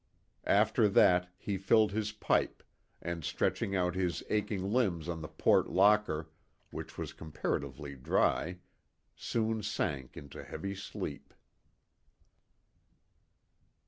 [0.47, 2.63] After that, he filled his pipe
[3.03, 6.27] and, stretching out his aching limbs on the port locker,
[6.71, 8.57] which was comparatively dry,
[9.15, 11.35] soon sank into heavy sleep.